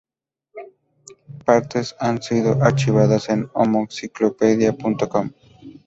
[1.45, 5.31] Partes han sido archivadas en homoencyclopedia.com.